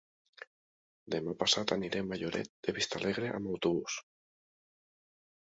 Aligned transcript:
Demà 1.15 1.35
passat 1.43 1.73
anirem 1.75 2.09
a 2.09 2.19
Lloret 2.23 2.49
de 2.69 2.75
Vistalegre 2.79 3.31
amb 3.35 3.53
autobús. 3.53 4.01